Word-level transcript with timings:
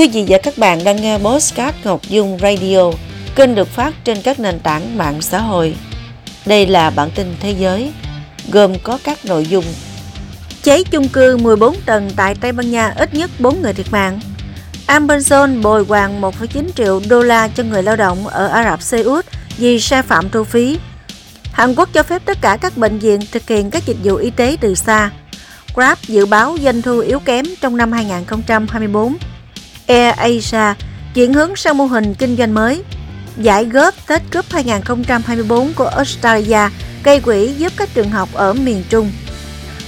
Quý 0.00 0.08
vị 0.08 0.24
và 0.28 0.38
các 0.42 0.58
bạn 0.58 0.84
đang 0.84 0.96
nghe 0.96 1.18
Postcard 1.18 1.76
Ngọc 1.84 2.00
Dung 2.08 2.38
Radio, 2.42 2.90
kênh 3.34 3.54
được 3.54 3.68
phát 3.68 3.94
trên 4.04 4.22
các 4.22 4.40
nền 4.40 4.58
tảng 4.58 4.98
mạng 4.98 5.22
xã 5.22 5.38
hội. 5.40 5.76
Đây 6.46 6.66
là 6.66 6.90
bản 6.90 7.10
tin 7.14 7.34
thế 7.40 7.50
giới, 7.50 7.92
gồm 8.52 8.78
có 8.82 8.98
các 9.04 9.24
nội 9.24 9.46
dung 9.46 9.64
Cháy 10.62 10.84
chung 10.90 11.08
cư 11.08 11.36
14 11.36 11.76
tầng 11.86 12.10
tại 12.16 12.34
Tây 12.34 12.52
Ban 12.52 12.70
Nha 12.70 12.94
ít 12.96 13.14
nhất 13.14 13.30
4 13.38 13.62
người 13.62 13.72
thiệt 13.72 13.86
mạng. 13.90 14.20
Amazon 14.86 15.62
bồi 15.62 15.84
hoàn 15.88 16.20
1,9 16.20 16.64
triệu 16.76 17.00
đô 17.08 17.22
la 17.22 17.48
cho 17.48 17.62
người 17.62 17.82
lao 17.82 17.96
động 17.96 18.26
ở 18.26 18.46
Ả 18.46 18.70
Rập 18.70 18.82
Xê 18.82 19.02
Út 19.02 19.26
vì 19.56 19.80
sai 19.80 20.02
phạm 20.02 20.30
thu 20.30 20.44
phí. 20.44 20.78
Hàn 21.52 21.74
Quốc 21.74 21.88
cho 21.92 22.02
phép 22.02 22.22
tất 22.24 22.38
cả 22.40 22.58
các 22.60 22.76
bệnh 22.76 22.98
viện 22.98 23.20
thực 23.32 23.48
hiện 23.48 23.70
các 23.70 23.86
dịch 23.86 23.98
vụ 24.04 24.16
y 24.16 24.30
tế 24.30 24.56
từ 24.60 24.74
xa. 24.74 25.10
Grab 25.74 25.98
dự 26.02 26.26
báo 26.26 26.56
doanh 26.62 26.82
thu 26.82 26.98
yếu 26.98 27.20
kém 27.20 27.44
trong 27.60 27.76
năm 27.76 27.92
2024. 27.92 29.16
Air 29.90 30.14
Asia 30.16 30.74
chuyển 31.14 31.32
hướng 31.32 31.56
sang 31.56 31.76
mô 31.76 31.84
hình 31.84 32.14
kinh 32.14 32.36
doanh 32.36 32.54
mới. 32.54 32.82
Giải 33.36 33.64
góp 33.64 33.94
Tết 34.06 34.22
Cup 34.32 34.44
2024 34.50 35.72
của 35.72 35.86
Australia 35.86 36.68
gây 37.04 37.20
quỹ 37.20 37.52
giúp 37.58 37.72
các 37.76 37.88
trường 37.94 38.10
học 38.10 38.28
ở 38.32 38.52
miền 38.52 38.84
Trung. 38.88 39.10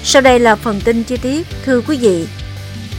Sau 0.05 0.23
đây 0.23 0.39
là 0.39 0.57
phần 0.57 0.81
tin 0.81 1.03
chi 1.03 1.17
tiết, 1.17 1.47
thưa 1.65 1.81
quý 1.81 1.97
vị. 1.97 2.27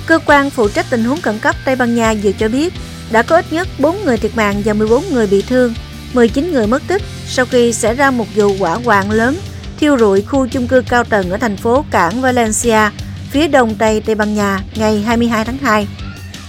Cơ 0.05 0.19
quan 0.25 0.49
phụ 0.49 0.69
trách 0.69 0.85
tình 0.89 1.03
huống 1.03 1.21
khẩn 1.21 1.39
cấp 1.39 1.55
Tây 1.65 1.75
Ban 1.75 1.95
Nha 1.95 2.13
vừa 2.23 2.31
cho 2.31 2.47
biết 2.47 2.73
đã 3.11 3.21
có 3.21 3.35
ít 3.35 3.45
nhất 3.51 3.67
4 3.79 4.05
người 4.05 4.17
thiệt 4.17 4.31
mạng 4.35 4.61
và 4.65 4.73
14 4.73 5.03
người 5.11 5.27
bị 5.27 5.41
thương, 5.41 5.73
19 6.13 6.51
người 6.51 6.67
mất 6.67 6.83
tích 6.87 7.01
sau 7.27 7.45
khi 7.45 7.73
xảy 7.73 7.95
ra 7.95 8.11
một 8.11 8.25
vụ 8.35 8.55
hỏa 8.59 8.75
hoạn 8.85 9.11
lớn 9.11 9.37
thiêu 9.79 9.97
rụi 9.97 10.21
khu 10.21 10.47
chung 10.47 10.67
cư 10.67 10.81
cao 10.89 11.03
tầng 11.03 11.31
ở 11.31 11.37
thành 11.37 11.57
phố 11.57 11.85
cảng 11.91 12.21
Valencia, 12.21 12.89
phía 13.31 13.47
đông 13.47 13.75
tây 13.75 14.01
Tây 14.05 14.15
Ban 14.15 14.35
Nha 14.35 14.59
ngày 14.75 15.01
22 15.01 15.45
tháng 15.45 15.57
2. 15.57 15.87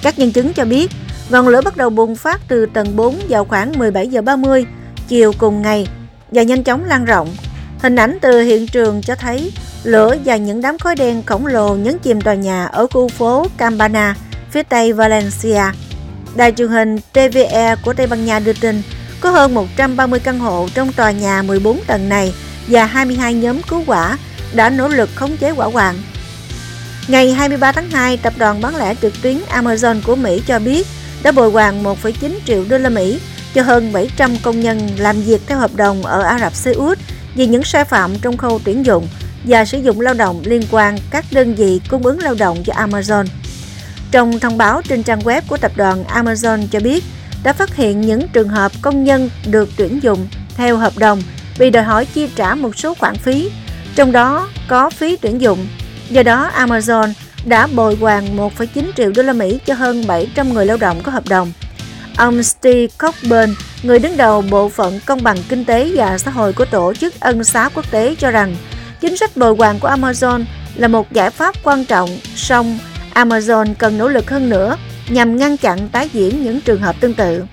Các 0.04 0.18
nhân 0.18 0.32
chứng 0.32 0.52
cho 0.52 0.64
biết, 0.64 0.90
ngọn 1.28 1.48
lửa 1.48 1.60
bắt 1.64 1.76
đầu 1.76 1.90
bùng 1.90 2.16
phát 2.16 2.40
từ 2.48 2.66
tầng 2.66 2.96
4 2.96 3.16
vào 3.28 3.44
khoảng 3.44 3.78
17 3.78 4.08
giờ 4.08 4.22
30 4.22 4.66
chiều 5.08 5.32
cùng 5.38 5.62
ngày 5.62 5.86
và 6.30 6.42
nhanh 6.42 6.64
chóng 6.64 6.84
lan 6.84 7.04
rộng. 7.04 7.36
Hình 7.78 7.96
ảnh 7.96 8.18
từ 8.20 8.40
hiện 8.42 8.66
trường 8.66 9.02
cho 9.02 9.14
thấy 9.14 9.52
lửa 9.84 10.16
và 10.24 10.36
những 10.36 10.60
đám 10.60 10.78
khói 10.78 10.96
đen 10.96 11.22
khổng 11.26 11.46
lồ 11.46 11.76
nhấn 11.76 11.98
chìm 11.98 12.20
tòa 12.20 12.34
nhà 12.34 12.64
ở 12.64 12.86
khu 12.86 13.08
phố 13.08 13.46
Campana, 13.56 14.16
phía 14.50 14.62
tây 14.62 14.92
Valencia. 14.92 15.62
Đài 16.36 16.52
truyền 16.52 16.68
hình 16.68 16.98
TVE 17.12 17.76
của 17.84 17.92
Tây 17.92 18.06
Ban 18.06 18.24
Nha 18.24 18.38
đưa 18.38 18.52
tin 18.52 18.82
có 19.20 19.30
hơn 19.30 19.54
130 19.54 20.20
căn 20.20 20.38
hộ 20.38 20.68
trong 20.74 20.92
tòa 20.92 21.10
nhà 21.10 21.42
14 21.42 21.80
tầng 21.86 22.08
này 22.08 22.34
và 22.68 22.86
22 22.86 23.34
nhóm 23.34 23.62
cứu 23.62 23.82
hỏa 23.86 24.18
đã 24.54 24.70
nỗ 24.70 24.88
lực 24.88 25.10
khống 25.14 25.36
chế 25.36 25.50
hỏa 25.50 25.66
hoạn. 25.66 25.94
Ngày 27.08 27.32
23 27.34 27.72
tháng 27.72 27.90
2, 27.90 28.16
tập 28.16 28.32
đoàn 28.38 28.60
bán 28.60 28.76
lẻ 28.76 28.94
trực 29.02 29.22
tuyến 29.22 29.38
Amazon 29.50 30.00
của 30.04 30.16
Mỹ 30.16 30.42
cho 30.46 30.58
biết 30.58 30.86
đã 31.22 31.32
bồi 31.32 31.50
hoàn 31.50 31.84
1,9 31.84 32.38
triệu 32.46 32.64
đô 32.68 32.78
la 32.78 32.88
Mỹ 32.88 33.20
cho 33.54 33.62
hơn 33.62 33.92
700 33.92 34.36
công 34.42 34.60
nhân 34.60 34.88
làm 34.98 35.22
việc 35.22 35.40
theo 35.46 35.58
hợp 35.58 35.74
đồng 35.74 36.02
ở 36.02 36.22
Ả 36.22 36.38
Rập 36.38 36.54
Xê 36.54 36.72
Út 36.72 36.98
vì 37.34 37.46
những 37.46 37.64
sai 37.64 37.84
phạm 37.84 38.18
trong 38.18 38.36
khâu 38.36 38.60
tuyển 38.64 38.86
dụng 38.86 39.08
và 39.44 39.64
sử 39.64 39.78
dụng 39.78 40.00
lao 40.00 40.14
động 40.14 40.42
liên 40.44 40.62
quan 40.70 40.98
các 41.10 41.24
đơn 41.32 41.54
vị 41.54 41.80
cung 41.88 42.02
ứng 42.02 42.18
lao 42.18 42.34
động 42.34 42.64
cho 42.64 42.72
Amazon. 42.72 43.26
Trong 44.10 44.40
thông 44.40 44.58
báo 44.58 44.82
trên 44.82 45.02
trang 45.02 45.20
web 45.20 45.40
của 45.48 45.56
tập 45.56 45.72
đoàn 45.76 46.04
Amazon 46.04 46.66
cho 46.70 46.80
biết 46.80 47.04
đã 47.42 47.52
phát 47.52 47.76
hiện 47.76 48.00
những 48.00 48.28
trường 48.28 48.48
hợp 48.48 48.72
công 48.82 49.04
nhân 49.04 49.30
được 49.46 49.68
tuyển 49.76 50.02
dụng 50.02 50.28
theo 50.56 50.76
hợp 50.76 50.98
đồng 50.98 51.22
vì 51.58 51.70
đòi 51.70 51.84
hỏi 51.84 52.04
chi 52.04 52.28
trả 52.36 52.54
một 52.54 52.78
số 52.78 52.94
khoản 52.94 53.16
phí, 53.16 53.50
trong 53.94 54.12
đó 54.12 54.48
có 54.68 54.90
phí 54.90 55.16
tuyển 55.16 55.40
dụng. 55.40 55.66
Do 56.10 56.22
đó, 56.22 56.50
Amazon 56.56 57.12
đã 57.46 57.66
bồi 57.66 57.96
hoàn 58.00 58.36
1,9 58.36 58.84
triệu 58.96 59.12
đô 59.16 59.22
la 59.22 59.32
Mỹ 59.32 59.58
cho 59.66 59.74
hơn 59.74 60.06
700 60.06 60.52
người 60.52 60.66
lao 60.66 60.76
động 60.76 61.00
có 61.02 61.12
hợp 61.12 61.28
đồng. 61.28 61.52
Ông 62.16 62.42
Steve 62.42 62.86
Cockburn, 62.98 63.54
người 63.82 63.98
đứng 63.98 64.16
đầu 64.16 64.42
Bộ 64.50 64.68
phận 64.68 65.00
Công 65.06 65.22
bằng 65.22 65.36
Kinh 65.48 65.64
tế 65.64 65.90
và 65.94 66.18
Xã 66.18 66.30
hội 66.30 66.52
của 66.52 66.64
Tổ 66.64 66.94
chức 66.94 67.20
Ân 67.20 67.44
xá 67.44 67.68
Quốc 67.74 67.90
tế 67.90 68.14
cho 68.18 68.30
rằng 68.30 68.56
chính 69.00 69.16
sách 69.16 69.36
bồi 69.36 69.54
hoàn 69.58 69.80
của 69.80 69.88
Amazon 69.88 70.44
là 70.74 70.88
một 70.88 71.12
giải 71.12 71.30
pháp 71.30 71.54
quan 71.62 71.84
trọng, 71.84 72.10
song 72.36 72.78
Amazon 73.14 73.74
cần 73.78 73.98
nỗ 73.98 74.08
lực 74.08 74.30
hơn 74.30 74.48
nữa 74.48 74.76
nhằm 75.08 75.36
ngăn 75.36 75.56
chặn 75.56 75.88
tái 75.88 76.10
diễn 76.12 76.44
những 76.44 76.60
trường 76.60 76.80
hợp 76.80 76.96
tương 77.00 77.14
tự. 77.14 77.44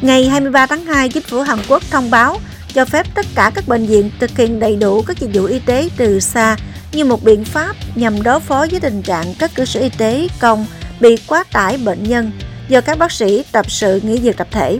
Ngày 0.00 0.28
23 0.28 0.66
tháng 0.66 0.84
2, 0.84 1.08
chính 1.08 1.22
phủ 1.22 1.40
Hàn 1.40 1.58
Quốc 1.68 1.82
thông 1.90 2.10
báo 2.10 2.38
cho 2.74 2.84
phép 2.84 3.06
tất 3.14 3.26
cả 3.34 3.50
các 3.54 3.68
bệnh 3.68 3.86
viện 3.86 4.10
thực 4.20 4.36
hiện 4.36 4.60
đầy 4.60 4.76
đủ 4.76 5.02
các 5.02 5.20
dịch 5.20 5.30
vụ 5.34 5.44
y 5.44 5.58
tế 5.58 5.88
từ 5.96 6.20
xa 6.20 6.56
như 6.92 7.04
một 7.04 7.24
biện 7.24 7.44
pháp 7.44 7.76
nhằm 7.94 8.22
đối 8.22 8.40
phó 8.40 8.66
với 8.70 8.80
tình 8.80 9.02
trạng 9.02 9.34
các 9.38 9.50
cơ 9.54 9.64
sở 9.64 9.80
y 9.80 9.88
tế 9.88 10.28
công 10.40 10.66
bị 11.00 11.16
quá 11.26 11.44
tải 11.52 11.78
bệnh 11.78 12.02
nhân 12.02 12.30
do 12.68 12.80
các 12.80 12.98
bác 12.98 13.12
sĩ 13.12 13.44
tập 13.52 13.70
sự 13.70 14.00
nghỉ 14.04 14.18
việc 14.18 14.36
tập 14.36 14.48
thể. 14.50 14.78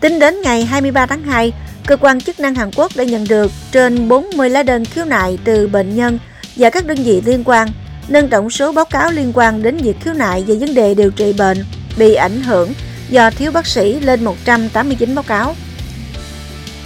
Tính 0.00 0.18
đến 0.18 0.42
ngày 0.42 0.64
23 0.64 1.06
tháng 1.06 1.22
2, 1.22 1.52
cơ 1.86 1.96
quan 1.96 2.20
chức 2.20 2.40
năng 2.40 2.54
Hàn 2.54 2.70
Quốc 2.76 2.92
đã 2.96 3.04
nhận 3.04 3.28
được 3.28 3.52
trên 3.72 4.08
40 4.08 4.50
lá 4.50 4.62
đơn 4.62 4.84
khiếu 4.84 5.04
nại 5.04 5.38
từ 5.44 5.66
bệnh 5.66 5.96
nhân 5.96 6.18
và 6.56 6.70
các 6.70 6.86
đơn 6.86 6.98
vị 7.04 7.22
liên 7.24 7.44
quan, 7.44 7.68
nâng 8.08 8.28
tổng 8.28 8.50
số 8.50 8.72
báo 8.72 8.84
cáo 8.84 9.10
liên 9.10 9.32
quan 9.34 9.62
đến 9.62 9.76
việc 9.76 9.96
khiếu 10.00 10.14
nại 10.14 10.42
về 10.42 10.54
vấn 10.54 10.74
đề 10.74 10.94
điều 10.94 11.10
trị 11.10 11.32
bệnh 11.32 11.64
bị 11.98 12.14
ảnh 12.14 12.42
hưởng 12.42 12.72
do 13.08 13.30
thiếu 13.30 13.52
bác 13.52 13.66
sĩ 13.66 14.00
lên 14.00 14.24
189 14.24 15.14
báo 15.14 15.22
cáo. 15.22 15.54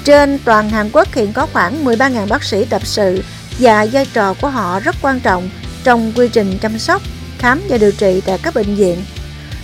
Trên 0.05 0.39
toàn 0.45 0.71
Hàn 0.71 0.91
Quốc 0.93 1.15
hiện 1.15 1.33
có 1.33 1.47
khoảng 1.53 1.85
13.000 1.85 2.29
bác 2.29 2.45
sĩ 2.45 2.65
tập 2.65 2.83
sự 2.85 3.23
và 3.59 3.87
vai 3.93 4.07
trò 4.13 4.35
của 4.41 4.49
họ 4.49 4.81
rất 4.81 4.97
quan 5.03 5.21
trọng 5.21 5.51
trong 5.85 6.13
quy 6.17 6.29
trình 6.29 6.59
chăm 6.61 6.79
sóc, 6.79 7.03
khám 7.39 7.63
và 7.69 7.79
điều 7.79 7.93
trị 7.93 8.23
tại 8.27 8.39
các 8.43 8.55
bệnh 8.55 8.75
viện. 8.75 8.97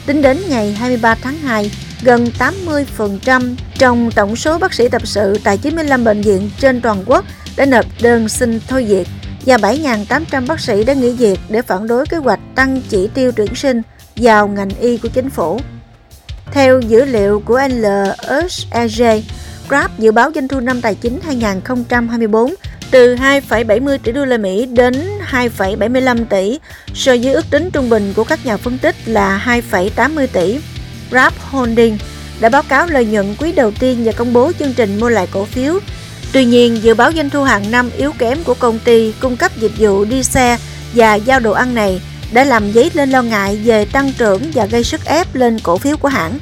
Tính 0.06 0.22
đến 0.22 0.38
ngày 0.48 0.72
23 0.72 1.14
tháng 1.14 1.38
2, 1.38 1.70
gần 2.02 2.26
80% 2.38 3.54
trong 3.78 4.10
tổng 4.10 4.36
số 4.36 4.58
bác 4.58 4.74
sĩ 4.74 4.88
tập 4.88 5.06
sự 5.06 5.38
tại 5.44 5.58
95 5.58 6.04
bệnh 6.04 6.20
viện 6.20 6.50
trên 6.60 6.80
toàn 6.80 7.04
quốc 7.06 7.24
đã 7.56 7.66
nộp 7.66 7.86
đơn 8.02 8.28
xin 8.28 8.60
thôi 8.68 8.84
việc 8.84 9.08
và 9.46 9.56
7.800 9.56 10.46
bác 10.46 10.60
sĩ 10.60 10.84
đã 10.84 10.92
nghỉ 10.92 11.12
việc 11.12 11.40
để 11.48 11.62
phản 11.62 11.86
đối 11.86 12.06
kế 12.06 12.16
hoạch 12.16 12.40
tăng 12.54 12.82
chỉ 12.88 13.08
tiêu 13.14 13.32
tuyển 13.36 13.54
sinh 13.54 13.82
vào 14.16 14.48
ngành 14.48 14.70
y 14.80 14.98
của 14.98 15.08
chính 15.08 15.30
phủ. 15.30 15.60
Theo 16.52 16.80
dữ 16.80 17.04
liệu 17.04 17.42
của 17.44 17.60
LSEG, 17.68 19.22
Grab 19.68 19.90
dự 19.98 20.12
báo 20.12 20.30
doanh 20.34 20.48
thu 20.48 20.60
năm 20.60 20.80
tài 20.80 20.94
chính 20.94 21.20
2024 21.24 22.54
từ 22.94 23.14
2,70 23.14 23.98
tỷ 23.98 24.12
đô 24.12 24.24
la 24.24 24.36
Mỹ 24.36 24.66
đến 24.66 24.94
2,75 25.30 26.24
tỷ, 26.24 26.58
so 26.94 27.12
với 27.22 27.32
ước 27.32 27.50
tính 27.50 27.70
trung 27.70 27.90
bình 27.90 28.12
của 28.16 28.24
các 28.24 28.46
nhà 28.46 28.56
phân 28.56 28.78
tích 28.78 28.96
là 29.06 29.42
2,80 29.70 30.26
tỷ. 30.32 30.58
Grab 31.10 31.32
Holding 31.50 31.98
đã 32.40 32.48
báo 32.48 32.62
cáo 32.62 32.86
lợi 32.86 33.06
nhuận 33.06 33.34
quý 33.38 33.52
đầu 33.52 33.70
tiên 33.70 34.02
và 34.04 34.12
công 34.12 34.32
bố 34.32 34.52
chương 34.58 34.72
trình 34.72 35.00
mua 35.00 35.08
lại 35.08 35.28
cổ 35.30 35.44
phiếu. 35.44 35.78
Tuy 36.32 36.44
nhiên, 36.44 36.82
dự 36.82 36.94
báo 36.94 37.12
doanh 37.12 37.30
thu 37.30 37.42
hàng 37.42 37.70
năm 37.70 37.90
yếu 37.96 38.12
kém 38.18 38.44
của 38.44 38.54
công 38.54 38.78
ty 38.78 39.12
cung 39.20 39.36
cấp 39.36 39.52
dịch 39.56 39.72
vụ 39.78 40.04
đi 40.04 40.22
xe 40.22 40.58
và 40.94 41.14
giao 41.14 41.40
đồ 41.40 41.52
ăn 41.52 41.74
này 41.74 42.00
đã 42.32 42.44
làm 42.44 42.72
dấy 42.72 42.90
lên 42.94 43.10
lo 43.10 43.22
ngại 43.22 43.60
về 43.64 43.84
tăng 43.84 44.12
trưởng 44.18 44.42
và 44.54 44.66
gây 44.66 44.84
sức 44.84 45.04
ép 45.04 45.34
lên 45.34 45.58
cổ 45.62 45.78
phiếu 45.78 45.96
của 45.96 46.08
hãng. 46.08 46.38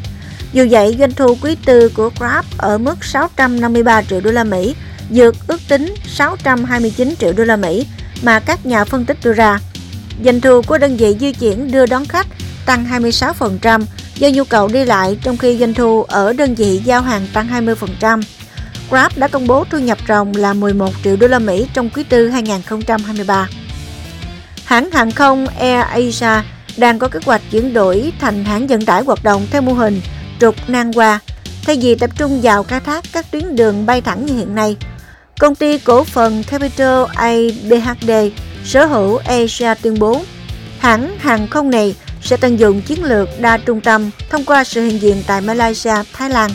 Dù 0.53 0.67
vậy, 0.71 0.97
doanh 0.99 1.13
thu 1.13 1.37
quý 1.43 1.57
tư 1.65 1.89
của 1.89 2.11
Grab 2.19 2.45
ở 2.59 2.79
mức 2.79 3.05
653 3.05 4.03
triệu 4.03 4.21
đô 4.21 4.31
la 4.31 4.45
Mỹ, 4.45 4.75
dược 5.11 5.35
ước 5.47 5.61
tính 5.69 5.95
629 6.07 7.15
triệu 7.19 7.33
đô 7.33 7.45
la 7.45 7.57
Mỹ 7.57 7.87
mà 8.23 8.41
các 8.41 8.67
nhà 8.67 8.85
phân 8.85 9.05
tích 9.05 9.17
đưa 9.25 9.33
ra. 9.33 9.59
Doanh 10.25 10.41
thu 10.41 10.63
của 10.63 10.79
đơn 10.79 10.97
vị 10.97 11.17
di 11.21 11.33
chuyển 11.33 11.73
đưa 11.73 11.87
đón 11.87 12.05
khách 12.05 12.27
tăng 12.67 12.87
26% 12.91 13.85
do 14.17 14.29
nhu 14.29 14.45
cầu 14.45 14.69
đi 14.69 14.85
lại 14.85 15.19
trong 15.23 15.37
khi 15.37 15.59
doanh 15.59 15.75
thu 15.75 16.03
ở 16.03 16.33
đơn 16.33 16.55
vị 16.55 16.81
giao 16.85 17.03
hàng 17.03 17.27
tăng 17.33 17.49
20%. 17.67 18.23
Grab 18.91 19.13
đã 19.17 19.29
công 19.29 19.47
bố 19.47 19.65
thu 19.71 19.79
nhập 19.79 19.99
ròng 20.09 20.37
là 20.37 20.53
11 20.53 20.91
triệu 21.05 21.17
đô 21.17 21.27
la 21.27 21.39
Mỹ 21.39 21.67
trong 21.75 21.91
quý 21.91 22.03
tư 22.03 22.29
2023. 22.29 23.49
Hãng 24.65 24.91
hàng 24.91 25.11
không 25.11 25.47
Air 25.47 25.85
Asia 25.87 26.43
đang 26.77 26.99
có 26.99 27.09
kế 27.09 27.21
hoạch 27.25 27.43
chuyển 27.51 27.73
đổi 27.73 28.13
thành 28.21 28.45
hãng 28.45 28.67
vận 28.67 28.85
tải 28.85 29.03
hoạt 29.03 29.25
động 29.25 29.47
theo 29.51 29.63
mô 29.63 29.73
hình 29.73 30.01
trục 30.41 30.55
nan 30.69 30.93
qua, 30.93 31.19
thay 31.63 31.79
vì 31.83 31.95
tập 31.95 32.11
trung 32.19 32.41
vào 32.43 32.63
khai 32.63 32.81
thác 32.81 33.05
các 33.13 33.31
tuyến 33.31 33.57
đường 33.57 33.87
bay 33.87 34.01
thẳng 34.01 34.27
như 34.27 34.37
hiện 34.37 34.55
nay. 34.55 34.77
Công 35.43 35.55
ty 35.55 35.79
cổ 35.79 36.05
phần 36.05 36.43
Capital 36.43 37.05
ABHD 37.15 38.11
sở 38.65 38.87
hữu 38.87 39.17
Asia 39.17 39.75
tuyên 39.83 39.99
bố 39.99 40.23
hãng 40.79 41.19
hàng 41.19 41.49
không 41.49 41.71
này 41.71 41.95
sẽ 42.21 42.37
tận 42.37 42.59
dụng 42.59 42.83
chiến 42.83 43.05
lược 43.05 43.29
đa 43.41 43.59
trung 43.59 43.81
tâm 43.81 44.11
thông 44.31 44.45
qua 44.45 44.65
sự 44.65 44.85
hiện 44.85 45.01
diện 45.03 45.23
tại 45.27 45.41
Malaysia, 45.41 45.95
Thái 46.13 46.31
Lan, 46.31 46.51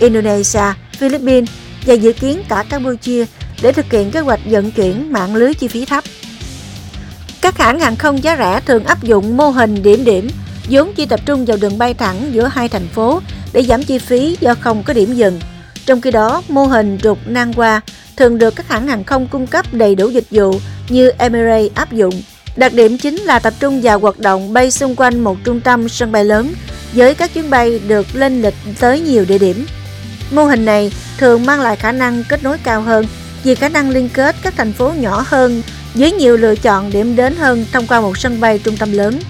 Indonesia, 0.00 0.62
Philippines 0.92 1.48
và 1.86 1.94
dự 1.94 2.12
kiến 2.12 2.42
cả 2.48 2.64
Campuchia 2.70 3.24
để 3.62 3.72
thực 3.72 3.92
hiện 3.92 4.10
kế 4.10 4.20
hoạch 4.20 4.40
vận 4.44 4.70
chuyển 4.70 5.12
mạng 5.12 5.34
lưới 5.34 5.54
chi 5.54 5.68
phí 5.68 5.84
thấp. 5.84 6.04
Các 7.40 7.58
hãng 7.58 7.80
hàng 7.80 7.96
không 7.96 8.22
giá 8.22 8.36
rẻ 8.36 8.60
thường 8.66 8.84
áp 8.84 9.02
dụng 9.02 9.36
mô 9.36 9.50
hình 9.50 9.82
điểm 9.82 10.04
điểm 10.04 10.28
vốn 10.70 10.92
chỉ 10.94 11.06
tập 11.06 11.20
trung 11.26 11.44
vào 11.44 11.56
đường 11.56 11.78
bay 11.78 11.94
thẳng 11.94 12.30
giữa 12.32 12.46
hai 12.46 12.68
thành 12.68 12.88
phố 12.88 13.20
để 13.52 13.62
giảm 13.62 13.82
chi 13.82 13.98
phí 13.98 14.36
do 14.40 14.54
không 14.60 14.82
có 14.82 14.92
điểm 14.92 15.14
dừng. 15.14 15.40
Trong 15.88 16.00
khi 16.00 16.10
đó, 16.10 16.42
mô 16.48 16.64
hình 16.64 16.98
trục 17.02 17.18
nang 17.26 17.52
qua 17.52 17.80
thường 18.16 18.38
được 18.38 18.56
các 18.56 18.68
hãng 18.68 18.88
hàng 18.88 19.04
không 19.04 19.26
cung 19.26 19.46
cấp 19.46 19.66
đầy 19.72 19.94
đủ 19.94 20.08
dịch 20.08 20.24
vụ 20.30 20.54
như 20.88 21.12
Emirates 21.18 21.74
áp 21.74 21.92
dụng. 21.92 22.22
Đặc 22.56 22.74
điểm 22.74 22.98
chính 22.98 23.16
là 23.16 23.38
tập 23.38 23.54
trung 23.60 23.80
vào 23.80 23.98
hoạt 23.98 24.18
động 24.18 24.52
bay 24.52 24.70
xung 24.70 24.96
quanh 24.96 25.20
một 25.20 25.36
trung 25.44 25.60
tâm 25.60 25.88
sân 25.88 26.12
bay 26.12 26.24
lớn 26.24 26.52
với 26.92 27.14
các 27.14 27.34
chuyến 27.34 27.50
bay 27.50 27.80
được 27.88 28.06
lên 28.14 28.42
lịch 28.42 28.54
tới 28.80 29.00
nhiều 29.00 29.24
địa 29.28 29.38
điểm. 29.38 29.66
Mô 30.30 30.44
hình 30.44 30.64
này 30.64 30.92
thường 31.18 31.46
mang 31.46 31.60
lại 31.60 31.76
khả 31.76 31.92
năng 31.92 32.24
kết 32.28 32.42
nối 32.42 32.58
cao 32.64 32.80
hơn 32.80 33.06
vì 33.44 33.54
khả 33.54 33.68
năng 33.68 33.90
liên 33.90 34.08
kết 34.08 34.36
các 34.42 34.54
thành 34.56 34.72
phố 34.72 34.92
nhỏ 34.92 35.24
hơn 35.26 35.62
với 35.94 36.12
nhiều 36.12 36.36
lựa 36.36 36.56
chọn 36.56 36.90
điểm 36.90 37.16
đến 37.16 37.36
hơn 37.36 37.66
thông 37.72 37.86
qua 37.86 38.00
một 38.00 38.18
sân 38.18 38.40
bay 38.40 38.58
trung 38.58 38.76
tâm 38.76 38.92
lớn. 38.92 39.20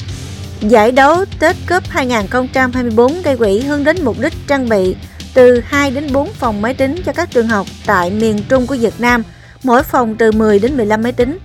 Giải 0.60 0.93
đấu 0.93 1.25
Tết 1.38 1.56
Cup 1.69 1.88
2024 1.88 3.22
gây 3.22 3.37
quỹ 3.37 3.60
hướng 3.60 3.84
đến 3.84 3.96
mục 4.05 4.16
đích 4.20 4.32
trang 4.46 4.69
bị 4.69 4.94
từ 5.34 5.60
2 5.66 5.90
đến 5.90 6.12
4 6.12 6.32
phòng 6.32 6.62
máy 6.62 6.75
tính 6.75 6.96
cho 7.06 7.12
các 7.12 7.30
trường 7.30 7.48
học 7.48 7.66
tại 7.86 8.10
miền 8.10 8.38
Trung 8.48 8.66
của 8.66 8.76
Việt 8.76 8.94
Nam, 8.98 9.22
mỗi 9.62 9.82
phòng 9.82 10.16
từ 10.16 10.32
10 10.32 10.58
đến 10.58 10.76
15 10.76 11.02
máy 11.02 11.12
tính. 11.12 11.38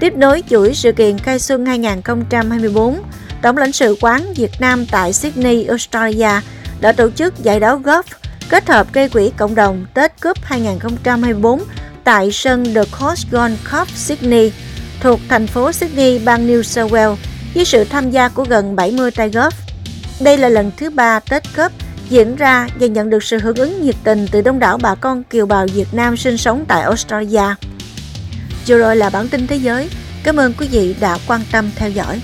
Tiếp 0.00 0.12
nối 0.16 0.42
chuỗi 0.50 0.74
sự 0.74 0.92
kiện 0.92 1.18
khai 1.18 1.38
xuân 1.38 1.66
2024, 1.66 2.98
Tổng 3.42 3.56
lãnh 3.56 3.72
sự 3.72 3.96
quán 4.00 4.32
Việt 4.36 4.50
Nam 4.60 4.86
tại 4.86 5.12
Sydney, 5.12 5.64
Australia 5.64 6.40
đã 6.80 6.92
tổ 6.92 7.10
chức 7.10 7.38
giải 7.42 7.60
đấu 7.60 7.78
golf 7.78 8.02
kết 8.48 8.68
hợp 8.68 8.92
gây 8.92 9.08
quỹ 9.08 9.30
cộng 9.36 9.54
đồng 9.54 9.86
Tết 9.94 10.22
Cup 10.22 10.38
2024 10.42 11.60
tại 12.04 12.32
sân 12.32 12.74
The 12.74 12.82
Coast 13.00 13.26
Golf 13.30 13.56
Cup 13.72 13.88
Sydney 13.88 14.52
thuộc 15.00 15.20
thành 15.28 15.46
phố 15.46 15.72
Sydney, 15.72 16.18
bang 16.18 16.48
New 16.48 16.62
South 16.62 16.92
Wales 16.92 17.16
với 17.54 17.64
sự 17.64 17.84
tham 17.84 18.10
gia 18.10 18.28
của 18.28 18.44
gần 18.44 18.76
70 18.76 19.10
tay 19.10 19.30
golf. 19.30 19.50
Đây 20.20 20.38
là 20.38 20.48
lần 20.48 20.70
thứ 20.76 20.90
ba 20.90 21.20
Tết 21.20 21.42
Cup 21.56 21.72
diễn 22.08 22.36
ra 22.36 22.68
và 22.80 22.86
nhận 22.86 23.10
được 23.10 23.22
sự 23.22 23.38
hưởng 23.38 23.56
ứng 23.56 23.82
nhiệt 23.82 23.94
tình 24.04 24.26
từ 24.32 24.40
đông 24.40 24.58
đảo 24.58 24.78
bà 24.82 24.94
con 24.94 25.22
kiều 25.24 25.46
bào 25.46 25.66
Việt 25.74 25.88
Nam 25.92 26.16
sinh 26.16 26.36
sống 26.36 26.64
tại 26.68 26.82
Australia. 26.82 27.54
Vừa 28.66 28.78
rồi 28.78 28.96
là 28.96 29.10
bản 29.10 29.28
tin 29.28 29.46
thế 29.46 29.56
giới. 29.56 29.88
Cảm 30.24 30.36
ơn 30.36 30.54
quý 30.58 30.68
vị 30.68 30.94
đã 31.00 31.18
quan 31.26 31.40
tâm 31.52 31.70
theo 31.76 31.90
dõi. 31.90 32.20